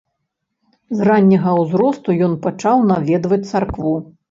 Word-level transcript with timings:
З 1.01 1.05
ранняга 1.09 1.51
ўзросту 1.61 2.17
ён 2.29 2.33
пачаў 2.49 2.83
наведваць 2.95 3.43
царкву. 3.51 3.97